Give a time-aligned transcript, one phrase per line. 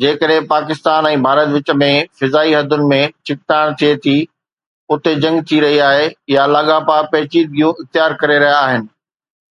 [0.00, 1.88] جيڪڏهن پاڪستان ۽ ڀارت وچ ۾
[2.20, 4.14] فضائي حدن ۾ ڇڪتاڻ ٿئي ٿي،
[4.92, 8.92] اتي جنگ ٿي رهي آهي يا لاڳاپا پيچيدگيون اختيار ڪري رهيا آهن